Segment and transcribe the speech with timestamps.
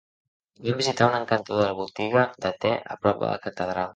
[0.67, 3.89] Vam visitar una encantadora botiga de te a prop de la catedral.